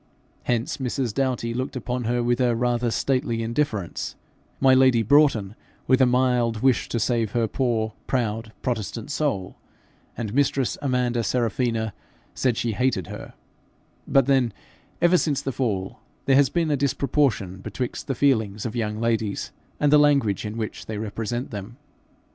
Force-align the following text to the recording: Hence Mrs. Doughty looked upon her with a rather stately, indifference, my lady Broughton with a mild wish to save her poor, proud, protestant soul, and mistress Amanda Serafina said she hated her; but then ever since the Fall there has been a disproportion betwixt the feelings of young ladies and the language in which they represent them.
Hence 0.45 0.77
Mrs. 0.77 1.13
Doughty 1.13 1.53
looked 1.53 1.75
upon 1.75 2.05
her 2.05 2.23
with 2.23 2.41
a 2.41 2.55
rather 2.55 2.89
stately, 2.89 3.43
indifference, 3.43 4.15
my 4.59 4.73
lady 4.73 5.03
Broughton 5.03 5.53
with 5.85 6.01
a 6.01 6.07
mild 6.07 6.61
wish 6.63 6.89
to 6.89 6.99
save 6.99 7.33
her 7.33 7.47
poor, 7.47 7.93
proud, 8.07 8.51
protestant 8.63 9.11
soul, 9.11 9.57
and 10.17 10.33
mistress 10.33 10.75
Amanda 10.81 11.21
Serafina 11.23 11.93
said 12.33 12.57
she 12.57 12.71
hated 12.71 13.05
her; 13.13 13.35
but 14.07 14.25
then 14.25 14.53
ever 15.03 15.19
since 15.19 15.39
the 15.39 15.51
Fall 15.51 15.99
there 16.25 16.35
has 16.35 16.49
been 16.49 16.71
a 16.71 16.75
disproportion 16.75 17.59
betwixt 17.61 18.07
the 18.07 18.15
feelings 18.15 18.65
of 18.65 18.75
young 18.75 18.99
ladies 18.99 19.51
and 19.79 19.93
the 19.93 19.99
language 19.99 20.47
in 20.47 20.57
which 20.57 20.87
they 20.87 20.97
represent 20.97 21.51
them. 21.51 21.77